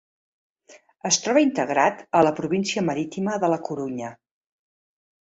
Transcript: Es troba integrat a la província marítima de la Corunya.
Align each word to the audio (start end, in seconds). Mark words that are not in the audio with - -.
Es 1.09 1.17
troba 1.25 1.43
integrat 1.47 2.01
a 2.19 2.21
la 2.27 2.31
província 2.39 2.83
marítima 2.87 3.35
de 3.43 3.49
la 3.55 3.59
Corunya. 3.69 4.09